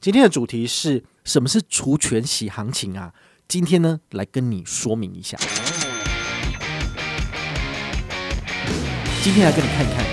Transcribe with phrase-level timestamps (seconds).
[0.00, 3.12] 今天的主题是什么是除权息行情啊？
[3.48, 5.36] 今天呢，来跟你说明一下。
[9.20, 10.06] 今天来跟你看一看，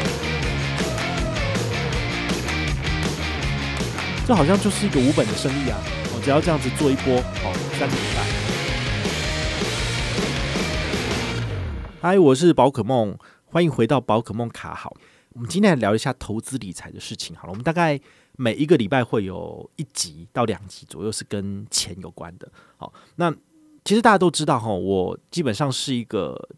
[4.26, 5.78] 这好像就是一个无本的生意啊！
[6.16, 8.26] 我只要这样子做一波，好，三个礼拜。
[12.02, 14.98] 嗨，我是宝可梦，欢迎回到宝可梦卡好。
[15.34, 17.36] 我们今天来聊一下投资理财的事情。
[17.36, 18.02] 好了，我们大概。
[18.38, 22.52] 每一个礼拜会有一集到两集左右是跟钱有关的。
[22.78, 23.34] 好，那
[23.84, 26.50] 其实大家都知道哈，我基本上是一个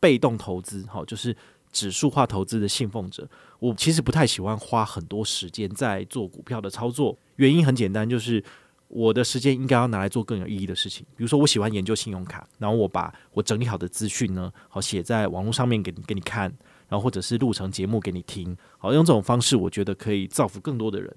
[0.00, 1.36] 被动投资，哈，就是
[1.70, 3.28] 指数化投资的信奉者。
[3.58, 8.42] 我其实不太喜欢花很多时间在做股票的操作，原因很简单，就是
[8.88, 11.06] 我的时间应该要拿来做更有意义的事情。
[11.16, 16.52] 比如说，我喜欢研究信用卡，然后我把我整理好的资讯呢，好写在网络上面给你给你看。
[16.92, 21.10] 然后或者是录成节目给你听，好，用这种方式，我觉得可以造福更多的人。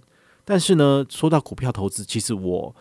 [0.46, 2.74] 但是呢，说到股票投资，其实我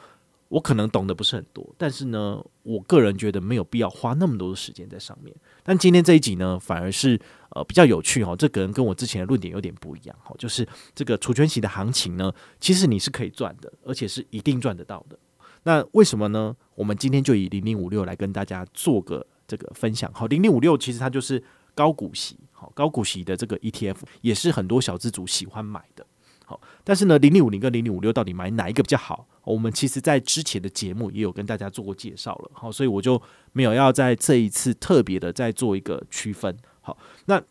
[0.47, 5.35] 我可能懂得不是很多，但是呢，我个人觉得没有必要花那么多的时间在上面。
[5.65, 15.18] 但今天这一集呢，反而是呃比较有趣哈，这可能跟我之前的论点有点不一样哈，就是这个除权息的行情呢，其实你是可以赚的，而且是一定赚得到的。
[15.65, 16.55] 那为什么呢？
[16.77, 20.09] 我们今天就以零零五六来跟大家做个这个分享。
[20.15, 21.43] 好，零零五六其实它就是
[21.74, 22.38] 高股息。
[22.74, 26.07] 高股息的这个 ETF 也是很多小资族喜欢买的。
[26.46, 29.26] 好，但是呢，零零五零跟零零五六到底买哪一个比较好？
[29.45, 32.51] 我们其实在之前的节目也有跟大家做过介绍了。
[32.52, 33.21] 好，所以我就
[33.52, 36.54] 没有要在这一次特别的再做一个区分。
[36.82, 37.43] 好，那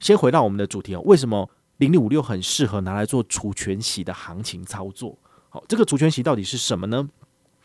[0.00, 1.48] 先回到我们的主题哦，为什么
[1.78, 5.16] 零零五六很适合拿来做除权息的行情操作？
[5.48, 7.08] 好，这个除权息到底是什么呢？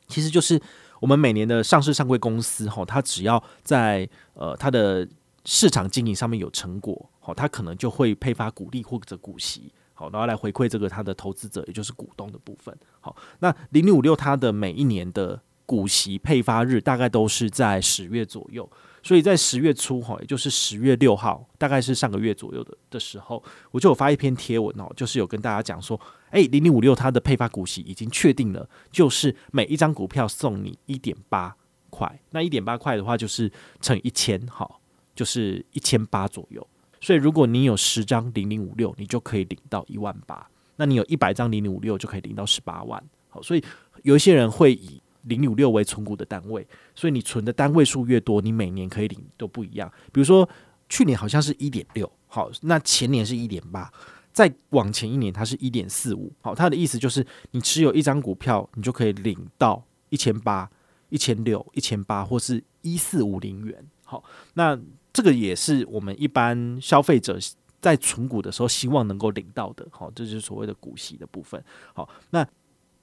[0.08, 0.61] 其实就是
[1.02, 5.05] 我们每年的上市上柜公司哈，它只要在呃它的
[5.50, 12.78] 市场经营上面有成果，好，他可能就会配发股利或者股息，好，然后来回馈这个他的投资者，也就是股东的部分。
[13.00, 18.70] 好，那零零五六它的每一年的股息配发日大概都是在十月左右，
[19.02, 25.98] 所以在十月初，哈，也就是十月六号，大概是上个月左右的的时候，我就有发一篇贴文哦，就是有跟大家讲说，
[26.30, 31.55] 哎，零零五六它的配发股息已经确定了，就是每一张股票送你一点八
[31.89, 34.82] 块，那一点八块的话就是乘以一千，好。
[35.17, 36.66] 就是一千八左右，
[37.02, 40.48] 所以如果你有十张零零五六，你就可以领到一万八。
[40.76, 43.04] 那你有一百张零零五六，就可以领到十八万。
[43.30, 43.64] 好，所以
[44.04, 49.92] 有一些人会以零零五六为存股的单位，所以你存的单位数越多，你每年可以领都不一样。
[50.14, 50.48] 比如说
[50.88, 53.92] 去年好像是一点六，好，那前年是一点八，
[54.32, 56.32] 再往前一年它是一点四五。
[56.42, 60.70] 好，它的意思就是你持有一张股票，你就可以领到一千八、
[61.10, 63.83] 一千六、一千八，或是一四五零元。
[64.04, 64.23] 好，
[64.54, 64.80] 那。
[65.17, 67.39] 这个也是我们一般消费者
[67.82, 71.60] 在存股的时候希望能够领到的，好，这就是所谓的股息的部分。
[71.95, 72.48] 好，那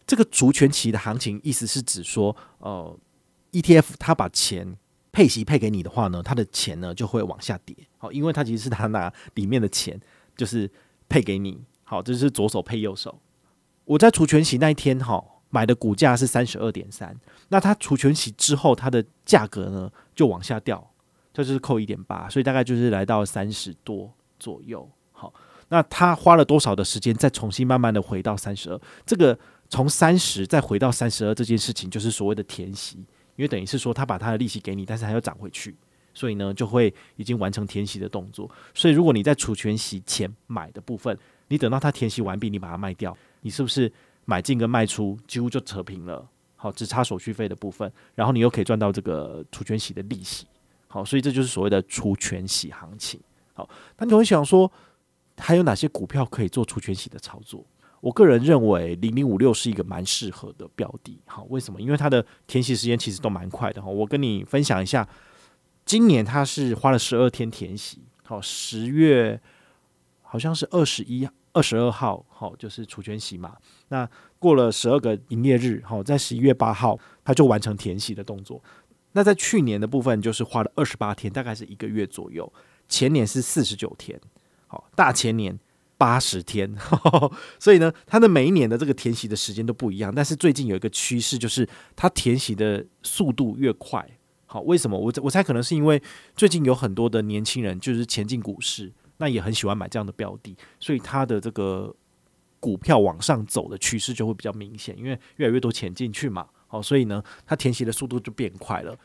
[0.07, 2.97] 这个除权息的行情，意思是指说，呃
[3.51, 4.77] ，ETF 它把钱
[5.11, 10.01] 配息配给你的话呢，它的钱呢就会往下跌，好，因为它其实是它拿里面的钱
[10.37, 10.71] 就是
[11.09, 13.19] 配给你，好，这是左手配右手。
[13.87, 15.21] 我在除权息那一天，哈，
[15.51, 20.93] 买的股价是三十二点三，那它除权息之后，它的价格呢就往下掉。
[21.35, 24.89] 这就是扣一点八，所以大概就是来到三十多左右。
[25.11, 25.35] 好，
[25.69, 28.81] 那他花了多少的时间再重新慢慢的回到三十二？
[29.05, 29.37] 这个
[29.69, 32.99] 从三十再回到三十二这件事情，就是所谓的填息，
[33.35, 35.75] 因为等于是说他把他的利息给你，但是还要涨回去，
[36.13, 38.49] 所以呢就会已经完成填息的动作。
[38.73, 41.19] 所以如果你在除权息前买的部分，
[41.49, 43.91] 你等到它填息完毕，你把它卖掉，你是不是
[44.25, 46.25] 买进跟卖出几乎就扯平了？
[46.55, 50.47] 好，只差手续费的部分，然后你又可以赚到这个除权息的利息。
[50.95, 53.21] 好，所以这就是所谓的除权息行情。
[53.53, 53.69] 好，
[53.99, 54.71] 那你会想说，
[55.39, 57.67] 还有哪些股票可以做除权息的操作？
[58.01, 61.19] 我个人认为零零五六是一个蛮适合的标的。
[61.27, 61.81] 好，为什么？
[61.81, 63.83] 因为它的填息时间其实都蛮快的。
[63.83, 65.09] 哈，我跟你分享一下，
[65.85, 67.99] 今年它是花了十二天填息。
[68.23, 69.41] 好，十月
[70.23, 73.57] 好像是二十一、二十二号，好，就是除权息嘛。
[73.89, 78.63] 那过了十二个营业日，好，在十一月八号，它就完成填息的动作。
[79.15, 82.53] 那在去年的部分就是花了二十八天，大概是一个月左右。
[82.89, 84.21] 前年是四十九天，
[84.67, 85.59] 好，大前年
[85.97, 86.75] 八十天。
[86.75, 90.13] 呵呵，所以呢，它的每一年的这个填息的时间都不一样。
[90.15, 91.67] 但是最近有一个趋势，就是
[91.97, 94.07] 它填息的速度越快。
[94.45, 94.99] 好，为什么？
[94.99, 96.01] 我我猜可能是因为
[96.37, 101.95] 最近有很多的年轻人就是前进股市，那也很喜欢买这样的标的，所以它的这个
[102.61, 106.47] 股票往上走的趋势就会比较明显，因为越来越多钱进去嘛。
[106.75, 108.97] 哦，所以呢，它填息的速度就变快了，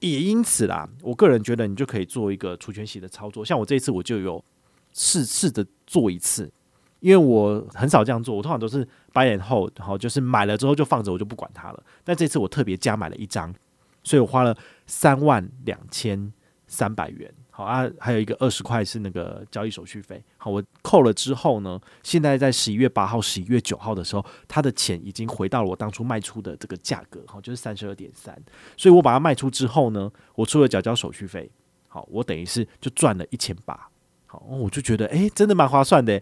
[0.00, 3.44] 也因此啦，我个人觉得你就可以做一个除权息的操作。
[3.44, 4.44] 像我这一次我就有
[4.92, 6.50] 试试着做一次，
[6.98, 11.82] 因为我很少这样做，我通常都是 buy and hold，好，就是买了之后就放着，我就不管它了。
[12.02, 13.54] 但这次我特别加买了一张，
[14.02, 14.56] 所以我花了
[14.86, 16.32] 三万两千
[16.66, 17.32] 三百元。
[17.56, 20.20] 好啊，还有一个二十块是那个交易手续费。
[20.38, 28.36] 好，我扣了之后呢，现在在十一月八号、十一月九号的时候，他的钱已经回到了我当初卖出的这个价格，好，就是三十二点三。
[28.76, 31.48] 所以我把它卖出之后呢，我出了缴交手续费，
[31.86, 33.88] 好，我等于是就赚了一千八。
[34.26, 36.20] 好，我就觉得诶，真的蛮划算的。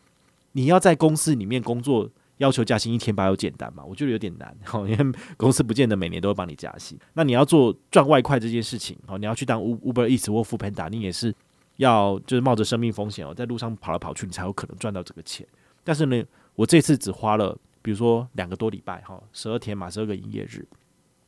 [0.52, 2.10] 你要在公司里面工作，
[2.42, 3.84] 要求加薪一千八又简单嘛？
[3.84, 4.52] 我觉得有点难，
[4.88, 6.98] 因为公司不见得每年都会帮你加薪。
[7.14, 11.32] 那你要做赚外快这件事情，哦，你要去当 Uber Eats 或 Foodpanda，你也是
[11.76, 15.46] 要就是冒着生命风险哦，在路上跑来跑去，你才有可能赚到这个钱。
[15.84, 16.20] 但是呢，
[16.56, 20.66] 我这次只花了，比如说两个多礼拜，哈，十二天嘛，十二个营业日，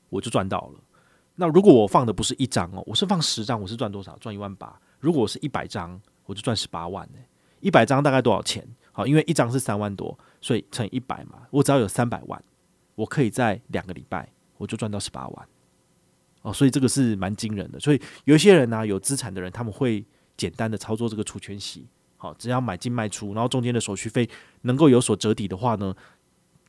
[0.08, 0.81] 我就赚到了。
[1.37, 4.16] 那如果我放的不是一张哦，我是放十张，我是赚多少？
[4.19, 4.76] 赚一万八。
[4.99, 7.19] 如果我是一百张，我就赚十八万呢。
[7.61, 8.66] 一百张大概多少钱？
[8.96, 12.43] 好，因为一张是三万多，所以乘一百嘛，我只要有三百万，
[12.94, 15.49] 我可以在两个礼拜我就赚到十八万。
[16.43, 17.81] 哦，所以这个是蛮惊人的。
[17.81, 20.05] 所以有一些人呢、有资产的人，他们会
[20.37, 21.88] 简单的操作这个除权息。
[22.17, 24.29] 好，只要买进卖出，然后中间的手续费
[24.62, 25.94] 能够有所折抵的话呢，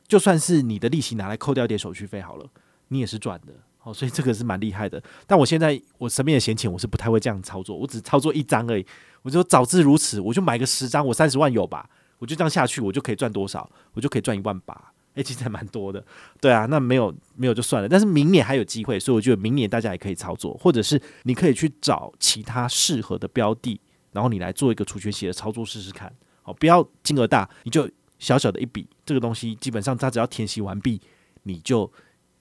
[0.07, 2.49] 就算是你的利息拿来扣掉点手续费好了，
[2.87, 3.53] 你也是赚的。
[3.77, 5.01] 好，所以这个是蛮厉害的。
[5.27, 8.85] 但我现在我身边的闲钱，我是不太会这样操作，我只操作一张而已。
[9.21, 11.89] 我就早知如此，我就买个十张，我三十万有吧？
[12.17, 13.69] 我就这样下去，我就可以赚多少？
[13.93, 16.03] 我就可以赚一万八，诶，其实还蛮多的。
[16.39, 17.89] 对啊，那没有没有就算了。
[17.89, 23.79] 但是明年还有机会，所以我觉得明年大家也可以操作，或者是你可以去找其他适合的标的，
[24.13, 26.11] 然后你来做一个除权息的操作试试看。
[26.41, 31.01] 好，不要金额大，你就小小的一笔，这个东西基本上它只要填息完毕，
[31.43, 31.91] 你就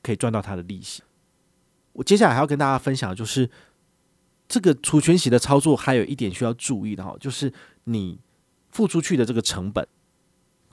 [0.02, 1.02] 可以赚到它的利息。
[1.94, 3.50] 我接下来还要跟大家分享的就是
[4.46, 7.52] 这个除权息的操作，还有一点需要注意的哈，就是
[7.84, 8.20] 你。
[8.74, 9.86] 付出去的这个成本，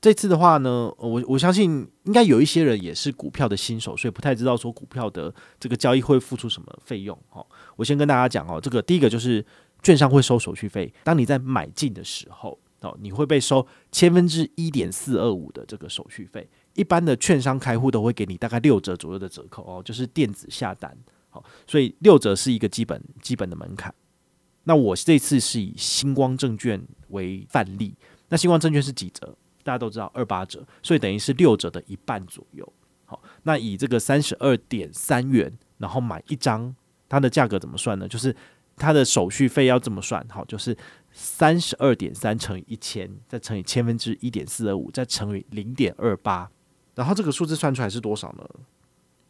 [0.01, 7.15] 这次的话呢，我我相信应该有一些人也是股票的新手，所以不太知道说股票的这个交易会付出什么费用。
[7.30, 7.45] 哈，
[7.75, 9.45] 我先跟大家讲哦，这个第一个就是
[9.83, 16.50] 券商会收手续费，当你在买进的时候哦，你会被收千分之一点四二五的这个手续费。
[16.74, 20.98] 一般的券商开户都会给你大概六折左右的折扣哦，就是电子下单。
[21.30, 23.94] 好，所以六折是一个基本基本的门槛。
[24.63, 27.95] 那我这次是以星光证券为范例，
[28.29, 29.35] 那星光证券是几折？
[29.63, 32.73] 大家都知道二八折，所以等于是六折的一半左右。
[33.05, 36.75] 好，那以这个三十二点三元，然后买一张，
[37.07, 38.07] 它的价格怎么算呢？
[38.07, 38.35] 就是
[38.75, 40.75] 它的手续费要这么算，好，就是
[41.11, 46.49] 三十二点三乘以一千，再乘以千分之一点四二五，再乘以零点二八，
[46.95, 48.43] 然后这个数字算出来是多少呢？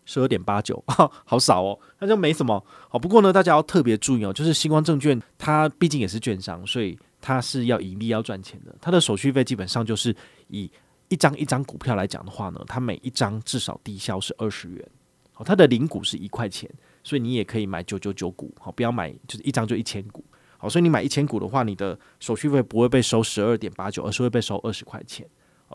[0.06, 0.84] 十二点八九，
[1.26, 2.64] 好少哦，那就没什么。
[2.90, 8.76] 好，不过呢，大家要特别注意哦，就是新光证券它毕竟也是券商，所以它是要盈利、要赚钱的。
[8.82, 10.16] 它的手续费基本上就是
[10.48, 10.70] 以
[11.10, 14.86] 一张一张股票来讲的话呢，它每一张至少低消是二十元。
[15.32, 16.70] 好，它的零股是一块钱，
[17.04, 18.54] 所以你也可以买九九九股。
[18.60, 20.24] 好，不要买就是一张就一千股。
[20.58, 25.28] 好，所以你买一千股的话，你的手续费不会被收十二点八九，而是会被收二十块钱。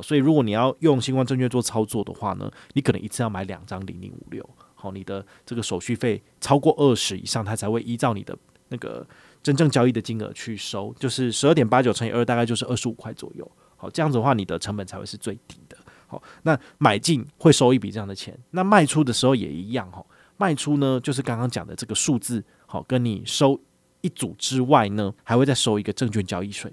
[0.02, 8.36] 所以，如果你要用新光证券做操作的话呢，你可能一次要买两张零零五六，好，你的这个手续费超过二十以上，它才会依照你的
[8.68, 9.06] 那个
[9.42, 13.50] 真正交易的金额去收，就是十二点八九乘以二，大概就是二十五块左右。
[13.76, 15.76] 好，这样子的话，你的成本才会是最低的。
[16.06, 19.90] 好，那买进会收一笔这样的钱，那卖出的时候也一样。
[19.90, 20.04] 哈，
[20.36, 23.60] 卖出呢，就是刚刚讲的这个数字，好，跟你收
[24.02, 26.72] 一组之外呢，还会再收一个证券交易税。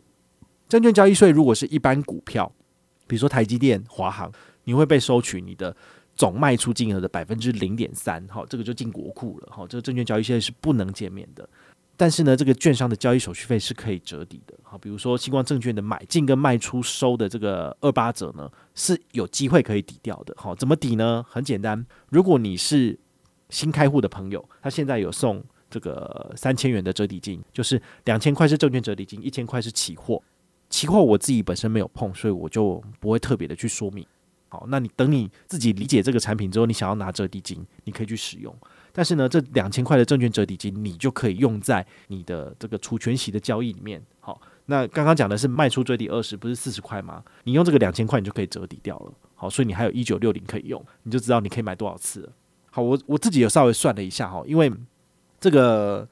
[0.67, 2.51] 证券交易税如果是一般股票。
[3.13, 4.31] 比如说台积电、华航，
[4.63, 5.75] 你会被收取你的
[6.15, 11.47] 总卖出金额的百分之零点三，好，这个就进国库了，好，这个证券交易现在是不能减免的。
[11.95, 21.23] 但是呢，这个券商的交易手续费是可以折抵的，好，比如说新光证券的买进跟卖出收的这个二八折呢，是有机会可以抵掉的，好，怎么抵呢？
[21.29, 22.97] 很简单，如果你是
[23.51, 30.19] 新开户的朋友，他现在有送这个三千元的折抵金，就是两千块是证券折抵金，一千块是期货。
[30.73, 34.03] 期货我自己本身没有碰，所以我就不会特别的去说明。
[34.49, 38.51] 好，那你等你自己理解这个产品之后，你想要拿折抵金，你可以去使用。
[38.91, 44.01] 但是呢，这两千块的证券折抵金，你就可以用在你的这个除权息的交易里面。
[44.19, 47.23] 好，那刚刚讲的是卖出最低二十，不是四十块吗？
[47.43, 49.13] 你用这个两千块，你就可以折抵掉了。
[49.35, 52.27] 好，所以你还有一九六零可以用，你就知道你可以买多少次。
[52.71, 54.73] 好，我我自己有稍微算了一下哈，因为
[55.39, 56.09] 这个。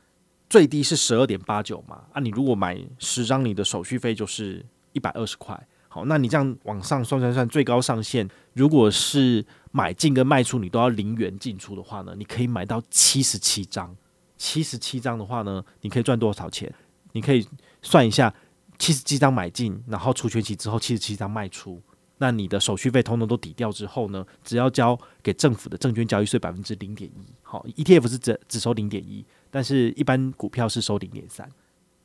[0.51, 5.57] 最低是十二点八九嘛，啊，你如果买十张，你的手续费就是一百二十块。
[5.87, 13.95] 好，那你这样往上算算算，最高上限，如果是买进跟卖出你都要零元进出的话呢，你可以买到七十七张。
[14.35, 16.69] 七十七张的话呢，你可以赚多少钱？
[17.13, 17.47] 你可以
[17.81, 18.33] 算一下，
[18.77, 21.81] 七十七张买进，然后除权期之后七十七张卖出，
[22.17, 27.25] 那你的手续费通通都抵掉之后呢，只要交给政府的证券交易税百分之零点一。
[27.41, 31.47] 好，ETF 是只只收零点一，但是一般股票是收零点三。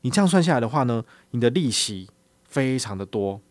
[0.01, 2.07] 你这样算下来的话呢，你的利息
[2.43, 3.41] 非常的多。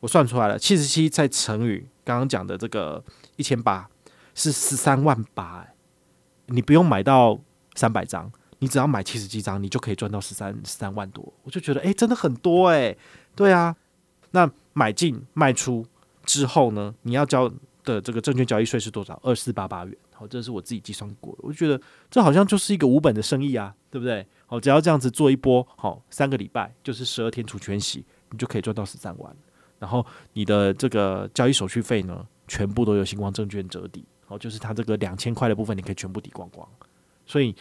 [0.00, 3.04] 我算出来了，七十七再乘以刚刚讲的这个
[3.36, 3.88] 一千八，
[4.34, 5.58] 是十三万八。
[5.60, 5.74] 哎，
[6.46, 7.38] 你不用买到
[7.76, 11.32] 三百张，你只要买七十七张，你就可以赚到十三十三万多。
[11.44, 12.96] 我就觉得，哎，真的很多哎。
[13.36, 13.76] 对啊，
[14.32, 15.86] 那买进卖出
[16.24, 17.48] 之后呢，你要交
[17.84, 19.18] 的这个证券交易税是多少？
[19.22, 19.96] 二四八八元。
[20.22, 21.40] 好，这是我自己计算过的。
[21.42, 24.24] 我觉得这好像就是一个无本的生意啊，对不对？
[24.46, 29.34] 好，只要这样子做一波，好，三个礼拜就是十二天除权息，你就可以赚到十三万。
[29.80, 36.68] 然后你的这个交易手续费呢，全部都由星光证券折抵，哦，就是它这个两千块的部分，你可以全部抵光光。
[37.26, 37.52] 所以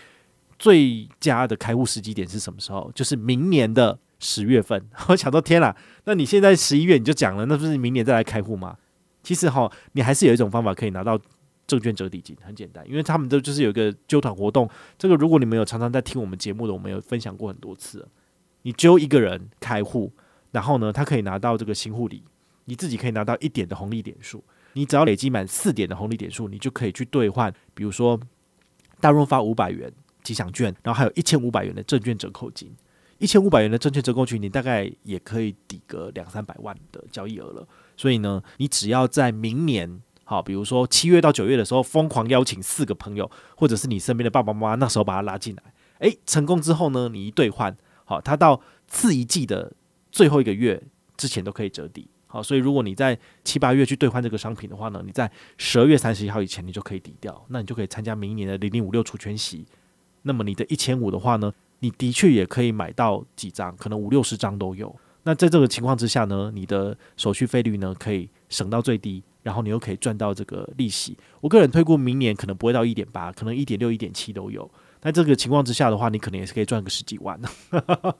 [0.59, 2.91] 最佳的开户时机点是什么时候？
[2.93, 4.87] 就是明年的十月份。
[5.09, 8.77] 我想到，天啦，那你现在十一月你就讲了，那不是明年再来开户吗？
[9.23, 11.19] 其实哈，你还是有一种方法可以拿到
[11.71, 14.69] 证券折抵金，很简单，因为他们都就是有一个揪团活动。
[14.97, 18.05] 这个如果你们有常常在听我们节目的，我们有分享过很多次。
[18.63, 20.11] 你揪一个人开户。
[20.51, 22.25] 然后呢，他可以拿到这个新户礼，
[22.65, 24.43] 你自己可以拿到一点的红利点数。
[24.73, 28.19] 你只要累积满四点的红利点数，你就可以去兑换，比如说
[28.99, 29.89] 大润发五百元
[30.23, 32.69] 吉祥券，然后还有一千五百元的证券折扣金。
[33.17, 37.65] 一千五百元的证券折扣金，你大概也可以抵个两三百万的交易额了。
[37.95, 40.01] 所以呢，你只要在明年，
[40.31, 45.63] 好，比如说七月到九月的时候，疯狂邀请四个朋友，或者是你身边的爸爸妈妈，那时候把他拉进来，
[45.99, 49.73] 诶，成功之后呢，你一兑换，好，他到次一季的。
[50.09, 50.81] 最后一个月
[51.17, 59.65] 之前都可以折抵，好，所以如果你在七八月去兑换这个商品的话呢，你在十二月三十一号以前你就可以抵掉，那你就可以参加明年的零零五六除权息。
[60.21, 64.95] 那么你的一千五的话呢，你的确也可以买到几张，可能五六十张都有。
[65.23, 71.17] 那在这个情况之下呢，你的手续费率呢可以省到最低，然后你又可以赚到这个利息。
[71.39, 74.69] 我个人推估明年可能不会到一点八，可能一点六、一点七都有。
[75.03, 77.49] 那这个情况之下的话，你可能也是可以赚个十几万呢。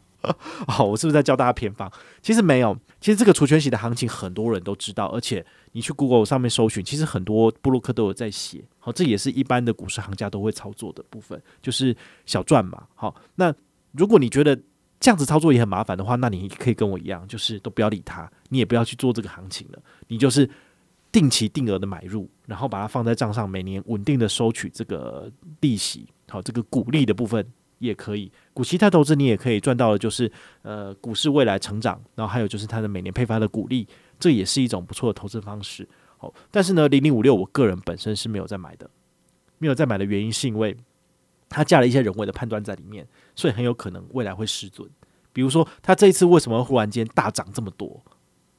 [0.67, 1.91] 哦，我是不是在教大家偏方？
[2.21, 8.63] 其实没有，其实这个除权息的行情很多人都知道，而且你去 Google 上面搜寻，其实很多布洛克都有在写。
[8.79, 12.83] 好，这也是一般的股市行家都会操作的部分，就是小赚嘛。
[12.93, 13.53] 好，那
[13.93, 14.55] 如果你觉得
[14.99, 20.47] 这样子操作也很麻烦的话，那你可以跟我一样，就是都不要理它，你也不要去做这个行情了，你就是
[21.11, 27.45] 定期定额的买入，然后把它放在账上，每年稳定的收取这个利息，好，这个股利的部分。
[27.81, 33.87] 也可以，股息泰投资你也可以赚到的，就是呃股市未来成长，然后还有就是它的每年配发的股利，
[34.19, 35.89] 这也是一种不错的投资方式。
[36.19, 38.87] 好，但是呢，零零五六我个人本身是没有在买的，
[39.57, 40.77] 没有在买的原因是因为
[41.49, 44.87] 它加了一些人为的判断在里面，所以很有可能未来会失准。
[45.33, 47.99] 比如说，它这一次为什么忽然间大涨这么多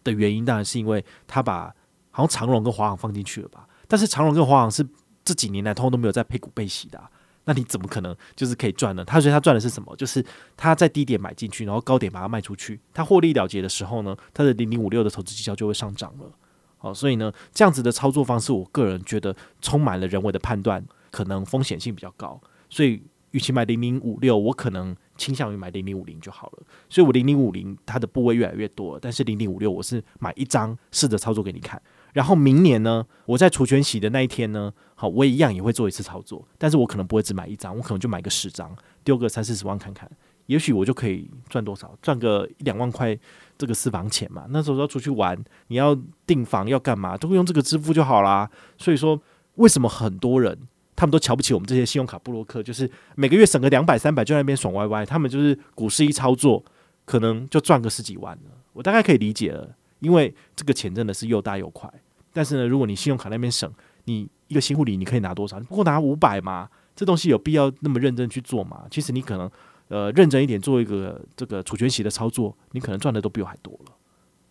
[0.02, 1.72] 的原因，当然是因为它把
[2.12, 3.66] 好像长荣跟华航放进去了吧？
[3.88, 4.86] 但是长荣跟华航是
[5.24, 7.02] 这几年来通通都没有在配股配息的。
[7.44, 9.04] 那你怎么可能就是可以赚呢？
[9.04, 9.96] 他所以他赚的是什么？
[9.96, 10.24] 就是
[10.56, 12.78] 他在低点买进去，然后高点把它卖出去。
[12.94, 16.30] 他获利了结的时候呢，他的零零五六的投资绩效就会上涨了。
[16.78, 22.40] 好，所以呢，这样子的操作方式，我个人觉得充满了人为的判断，可能风险性比较高。
[22.70, 23.02] 所以，
[23.32, 26.62] 与其买零零五六，我可能倾向于买零零五零就好了。
[26.88, 31.80] 所以我零零五零它的部位越来越多，但是零零五六我是买一张试着操作给你看。
[32.12, 40.10] 然后明年呢，我在除权洗的那一天呢，好，我也一样也会做一次操作，但是我可能不会只买一张，我可能就买个十张，丢个三四十万看看，
[40.46, 43.18] 也许我就可以赚多少，赚个一两万块
[43.56, 44.44] 这个私房钱嘛。
[44.50, 48.50] 那时候要出去玩，你要订房要干嘛，都会用这个支付就好啦。
[48.76, 49.18] 所以说，
[49.54, 50.58] 为什么很多人
[50.94, 56.62] 他们都瞧不起我们这些信用卡布洛克，就是每个月省个两百三百就在那边爽歪歪，他们就是股市一操作，
[57.06, 58.50] 可能就赚个十几万了。
[58.74, 59.74] 我大概可以理解了。
[60.02, 61.88] 因为这个钱真的是又大又快，
[62.32, 63.72] 但是呢，如果你信用卡那边省，
[64.04, 65.60] 你一个新户礼你可以拿多少？
[65.60, 68.84] 你不过拿五百嘛，这东西有必要那么认真去做吗？
[68.90, 69.48] 其实你可能
[69.86, 73.92] 呃认真一点做一个这个储权息的操作，你可能赚的都比我还多了。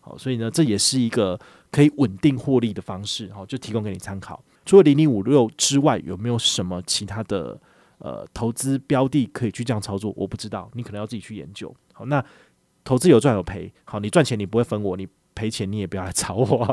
[0.00, 1.38] 好，所以呢，这也是一个
[1.70, 3.30] 可以稳定获利的方式。
[3.34, 4.42] 好，就提供给你参考。
[4.64, 7.60] 除了零零五六之外，有没有什么其他的
[7.98, 10.14] 呃投资标的可以去这样操作？
[10.16, 11.72] 我不知道，你可能要自己去研究。
[11.92, 12.24] 好，那
[12.82, 13.70] 投资有赚有赔。
[13.84, 15.06] 好，你赚钱你不会分我，你。
[15.34, 16.64] 赔钱你也不要来找我，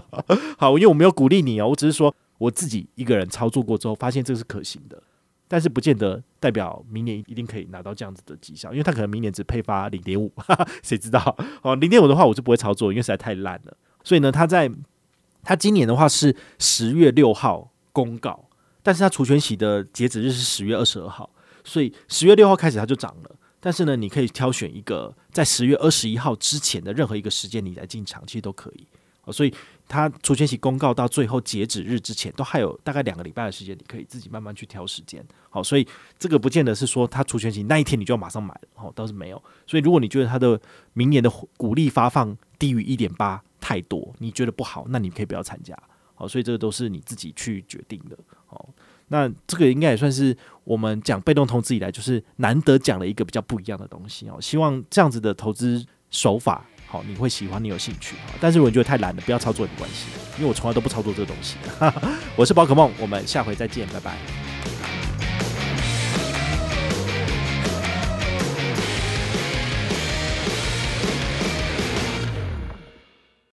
[0.58, 5.02] 好，因为我没有鼓励你哦，我只是说我自己一个人操作过之后，发现这个是可行的，
[5.46, 10.32] 但是不见得代表明年一定可以拿到这样子的绩效，因为他可能明年只配发零点五，
[10.82, 11.36] 谁知道？
[11.62, 13.76] 哦，零点五的话我就不会操作，因为实在太烂了。
[14.04, 14.70] 所以呢，他在
[15.42, 18.48] 他今年的话是十月六号公告，
[18.82, 21.30] 但是他除权息的截止日是十月二十二号，
[21.64, 23.36] 所以十月六号开始他就涨了。
[23.60, 28.86] 但是呢，你可以挑选一个在十月二十一号之前的任何一个时间你来进场，其实都可以。
[29.30, 29.52] 所以
[29.86, 35.22] 它除权息公告到最后截止日之前，都还有大概两个礼拜的时间，你可以自己慢慢去挑时间。
[35.50, 35.86] 好，所以
[36.18, 39.42] 这个不见得是说它除权息那一天你就要马上买了，哦，倒是没有。
[39.66, 40.58] 所以如果你觉得它的
[40.94, 45.78] 明年的股利发放低于一点八太多，你觉得不好，那你可以不要参加。
[46.14, 48.18] 好，所以这个都是你自己去决定的。
[48.46, 48.70] 好，
[49.08, 54.38] 那这个应该也算是我们讲被动投资以来，就是难得讲了一个比较不一样的东西哦。
[54.40, 56.64] 希望这样子的投资手法。
[56.86, 58.16] 好，你会喜欢，你有兴趣。
[58.40, 60.06] 但是如果你觉得太难了，不要操作也没关系，
[60.38, 61.56] 因为我从来都不操作这个东西。
[62.34, 64.97] 我是宝可梦，我们下回再见，拜拜。